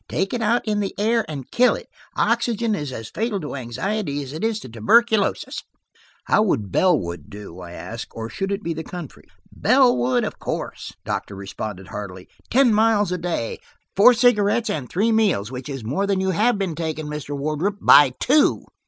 [0.09, 1.85] Take it out in the air and kill it;
[2.17, 5.61] oxygen is as fatal to anxiety as it is to tuberculosis."
[6.23, 8.07] "How would Bellwood do?" I asked.
[8.15, 12.27] "Or should it be the country?" "Bellwood, of course," the doctor responded heartily.
[12.49, 13.59] "Ten miles a day,
[13.95, 17.37] four cigarettes, and three meals–which is more than you have been taking, Mr.
[17.37, 18.65] Wardrop, by two."